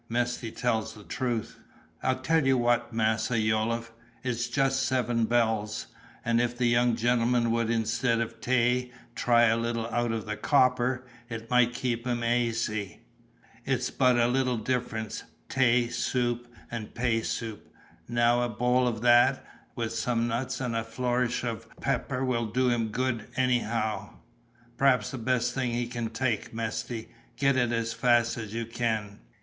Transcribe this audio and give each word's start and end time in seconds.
Mesty 0.09 0.51
tells 0.51 0.95
the 0.95 1.03
truth." 1.03 1.59
"I 2.01 2.15
tell 2.15 2.43
you 2.43 2.57
what, 2.57 2.91
Massa 2.91 3.37
Yolliffe, 3.37 3.91
it 4.23 4.49
just 4.51 4.81
seven 4.81 5.25
bells, 5.25 5.85
and 6.25 6.41
if 6.41 6.57
the 6.57 6.65
young 6.65 6.95
gentleman 6.95 7.51
would 7.51 7.69
instead 7.69 8.19
of 8.19 8.41
tay 8.41 8.89
try 9.13 9.43
a 9.43 9.55
little 9.57 9.85
out 9.93 10.11
of 10.11 10.25
the 10.25 10.35
copper, 10.35 11.05
it 11.29 11.51
might 11.51 11.75
keep 11.75 12.07
him 12.07 12.23
asy. 12.23 13.01
It 13.63 13.91
but 13.99 14.17
a 14.17 14.25
little 14.25 14.57
difference, 14.57 15.21
tay 15.49 15.87
soup 15.89 16.51
and 16.71 16.95
pay 16.95 17.21
soup. 17.21 17.71
Now 18.07 18.41
a 18.41 18.49
bowl 18.49 18.87
of 18.87 19.01
that, 19.03 19.45
with 19.75 19.93
some 19.93 20.27
nuts 20.27 20.59
and 20.59 20.75
a 20.75 20.83
flourish 20.83 21.43
of 21.43 21.67
pepper, 21.79 22.25
will 22.25 22.47
do 22.47 22.69
him 22.71 22.87
good, 22.87 23.27
anyhow." 23.35 24.15
"Perhaps 24.77 25.11
the 25.11 25.19
best 25.19 25.53
thing 25.53 25.69
he 25.73 25.85
can 25.85 26.09
take, 26.09 26.51
Mesty; 26.55 27.09
get 27.37 27.55
it 27.55 27.71
as 27.71 27.93
fast 27.93 28.35
as 28.39 28.51
you 28.51 28.65
can." 28.65 29.19